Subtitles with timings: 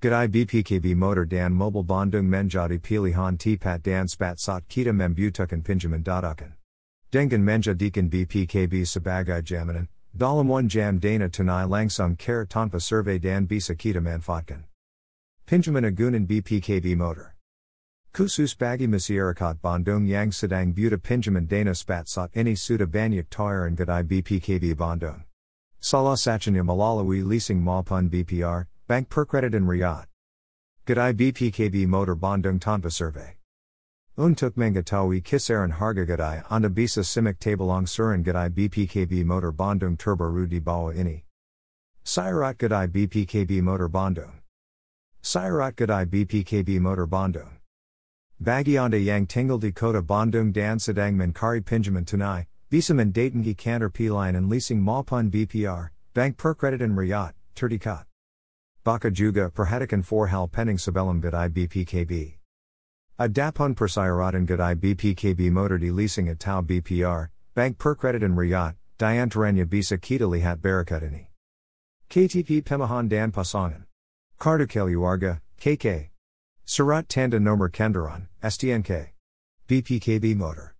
[0.00, 6.04] Gadai BPKB Motor Dan Mobile Bandung Menjadi Pilihan Pat Dan Spat Sat Kita Membutukan Pinjaman
[6.04, 6.52] Dadakan.
[7.10, 13.18] Dengan Menja Deacon BPKB Sebagai Jaminan, Dalam 1 Jam Dana Tunai Langsung Care Tanpa Survey
[13.18, 14.62] Dan Bisa Kita Manfaatkan.
[15.48, 17.34] Pinjaman Agunan BPKB Motor.
[18.14, 23.74] Khusus bagi masyarakat Bandung yang sedang buta pinjaman dana spat saat ini sudah banyak tawaran
[23.74, 25.26] gadai BPKB Bandung.
[25.82, 30.06] Salah satunya melalui leasing maupun BPR, Bank Perkreditan Rakyat.
[30.86, 33.36] Gadai BPKB Motor Bandung Tanpa Survey.
[34.16, 40.48] Untuk mengetahui kisaran harga gadai anda bisa simak tabelong suran gadai BPKB Motor Bandung terbaru
[40.48, 41.20] di bawah ini.
[42.02, 44.40] Syarat gadai BPKB Motor Bandung.
[45.20, 47.60] Syarat gadai BPKB Motor Bandung.
[48.40, 53.92] Bagi anda yang tinggal di kota Bandung dan sedang mencari pinjaman tunai, bisa mendatangi kantor
[53.92, 58.07] pilihan and leasing maupun BPR, Bank Perkreditan Rakyat, terdekat.
[58.84, 62.38] Baka juga perhatikan for hal penning sebelum gadai BPKB.
[63.18, 69.66] Adapun persyaratan gadai BPKB motor di leasing atau BPR, Bank Per Credit Perkreditan Rakyat, diantaranya
[69.66, 71.26] bisa kita lihat berikut ini.
[72.08, 73.84] KTP Pemahan dan Pasangan.
[74.38, 76.10] Kartu Keluarga, KK.
[76.64, 79.10] Surat Tanda Nomor Kendaraan, STNK.
[79.66, 80.74] BPKB Motor.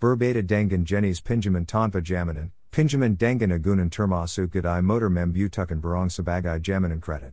[0.00, 6.60] Berbeda dengan Jenny's pinjaman tanpa jaminan, Pinjaman dengan agunan termasuk gadai motor membutuhkan barang sebagai
[6.60, 7.32] jaminan kredit.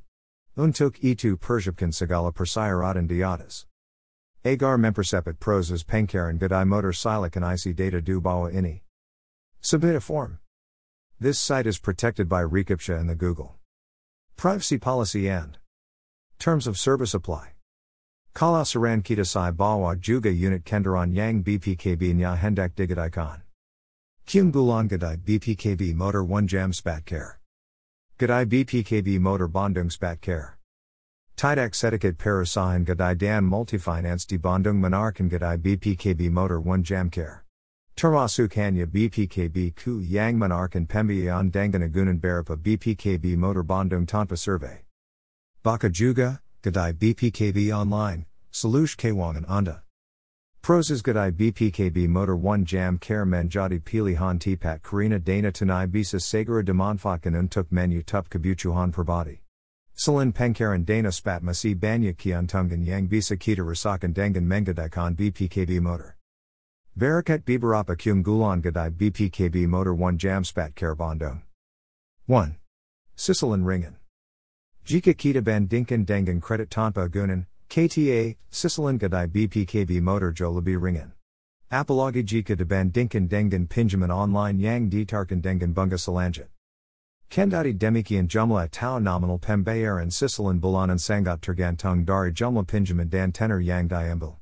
[0.56, 3.68] Untuk itu persiapkan segala persyaratan di atas.
[4.48, 8.88] Agar mempercepat proses pengkaran gadai motor silakan isi data du bawah ini.
[9.60, 10.40] Submit a form.
[11.20, 13.60] This site is protected by reCAPTCHA and the Google
[14.38, 15.60] Privacy Policy and
[16.40, 17.52] Terms of Service apply.
[18.32, 23.43] Kala saran kita sai bawa juga unit kendaraan yang BPKB nya hendak digadaikan.
[24.26, 27.40] Kyung Bulan Gadai BPKB Motor 1 Jam Spat Care.
[28.18, 30.58] Gadai BPKB Motor Bandung Spat Care.
[31.36, 37.44] Tidak Setiket Parasahan Gadai Dan Multifinance di Bandung Menarkan Gadai BPKB Motor 1 Jam Care.
[37.98, 44.88] Termasuk hanya BPKB Ku Yang Menarkan Pembiayaan Dangan Agunan Berapa BPKB Motor Bandung Tanpa Survey.
[45.62, 49.83] Baka Juga, Gadai BPKB Online, Salush Kewangan Anda.
[50.64, 56.64] Pros gadai BPKB Motor 1 Jam Care Menjadi Pilihan Tipat Karina Dana Tunai Bisa Segera
[56.64, 59.40] Demanfatkan Untuk Menu Tup Kabuchuhan Prabadi.
[59.94, 65.82] Salin Pengkaran Dana Spat Masi Banya Kian Tungan Yang Bisa Kita Rasakan Dengan Mengadakan BPKB
[65.82, 66.16] Motor.
[66.98, 71.42] Barakat Bibarapa Kum Gulan Gadai BPKB Motor 1 Jam Spat Care 1.
[73.18, 73.98] Sicilin Ringen.
[74.86, 81.12] Jika Kita Bandinkan Dengan Credit Tanpa Gunan, KTA, Sicilin Gadai BPKB Motor Jolabi Ringen.
[81.72, 86.50] Apologi jika de bandingkan dengan pinjaman online yang ditarkan dengan bunga selanjut.
[87.32, 93.60] Kendati demikian jumlah tau nominal pembayaran Sicilin bulanan sangat tergantung dari jumlah pinjaman dan tenor
[93.60, 94.38] yang diambil.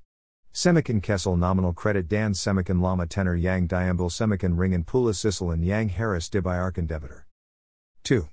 [0.51, 5.87] Semakin Kessel nominal credit dan semakin lama tenor yang diambil semakin ringan pula Sicilin yang
[5.87, 7.23] harus dibayarkan debitor.
[8.03, 8.27] 2.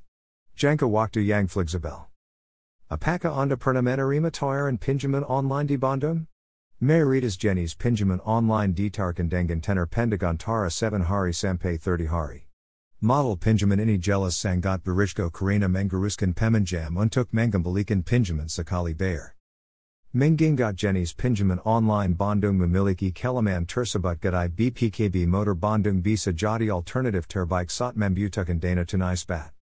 [0.58, 2.10] Jangka waktu yang flexible.
[2.90, 6.26] Apakah anda pernah menerima tawaran pinjaman online di Bandung?
[6.80, 12.48] Mayoritas jenis pinjaman online ditarkan dengan tenor antara 7 hari sampai 30 hari.
[13.02, 19.36] Model pinjaman ini jelas sangat berisiko karena menguruskan peminjam untuk mengembalikan pinjaman sekali bayar.
[20.16, 27.28] Mengingat Jenny's pinjaman online Bandung memiliki Kelaman tersebut gadai BPKB Motor Bandung bisa jadi alternatif
[27.28, 29.57] terbaik saat membutuhkan dana tunai spat.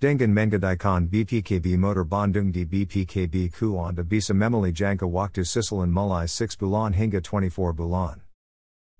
[0.00, 6.24] Dengan Mengadaikan BPKB Motor Bandung di BPKB Ku Anda bisa memilih jangka waktu Sicilin mulai
[6.24, 8.24] 6 bulan hingga 24 bulan.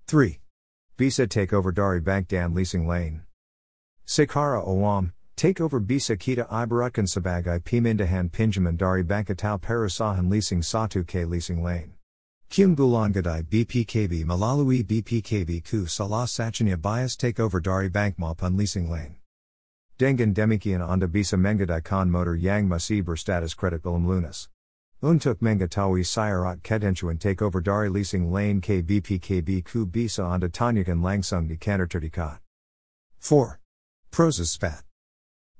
[0.05, 0.37] 3.
[1.01, 3.25] Bisa takeover dari bank dan leasing lane.
[4.05, 11.01] Secara awam, takeover bisa kita ibaratkan sebagai pemindahan pinjaman dari bank atau perusahaan leasing satu
[11.01, 11.97] ke leasing lane.
[12.53, 18.85] Kyung bulan gadai BPKB melalui BPKB ku salah satunya bias takeover dari bank maupun leasing
[18.85, 19.20] lane.
[20.01, 24.49] Dengan demikian anda bisa menggadaikan motor yang masih berstatus kredit belum lunas.
[24.97, 31.53] Untuk mengetahui syarat ketentuan takeover dari leasing lane KBPKB ku bisa anda tanyakan langsung di
[31.53, 32.41] kantor terdekat.
[33.21, 33.61] 4.
[34.09, 34.81] Proses spat.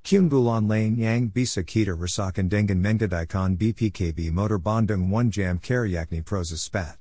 [0.02, 5.86] Kyung bulan lane yang bisa kita rasakan dengan menggadaikan BPKB motor Bandung 1 jam care
[5.86, 6.98] yakni proses spat.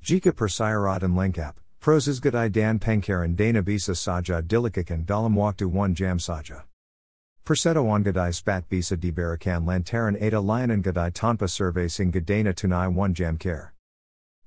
[0.00, 1.52] Jika persyaratan lengkap,
[1.84, 6.64] proses gadai dan pengkaran dana bisa saja dilikakan dalam waktu 1 jam saja.
[7.48, 13.14] Persetuan gadai spat bisa diberikan lantaran ada layanan gadai tanpa survey sing gadana tunai one
[13.14, 13.72] jam care.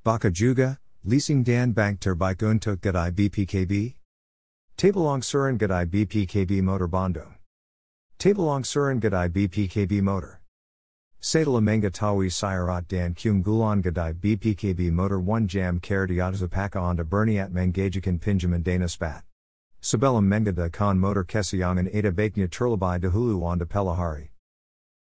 [0.04, 3.96] Baka juga, leasing dan bank terbaik untuk gadai BPKB?
[4.78, 7.34] Tabelong suran gadai BPKB motor Bandung.
[8.20, 10.40] Tabelong suran gadai BPKB motor.
[11.24, 12.30] Sadala Menga Tawi
[12.88, 18.88] Dan Kyung Gulan Gadai BPKB Motor 1 Jam Care Diatazapaka Onda Berniat Mengajakan Pinjaman Dana
[18.88, 19.24] Spat.
[19.84, 24.30] Sabelam Mengada Khan Motor Kesiyangan Ada Baknya Turlabai Dahulu Onda Pelahari.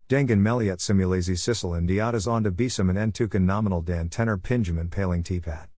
[0.08, 5.68] Dengan Meliat Simulazi Sicil Diatas Onda Bisam and Entukan Nominal Dan Tenor Pinjaman Paling Tepat.